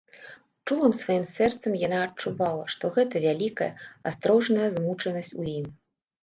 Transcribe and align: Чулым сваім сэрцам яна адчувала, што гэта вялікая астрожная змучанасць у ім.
Чулым 0.69 0.93
сваім 1.01 1.25
сэрцам 1.33 1.75
яна 1.87 1.99
адчувала, 2.05 2.63
што 2.77 2.91
гэта 2.97 3.15
вялікая 3.27 3.69
астрожная 4.13 4.67
змучанасць 4.79 5.33
у 5.45 5.49
ім. 5.57 5.71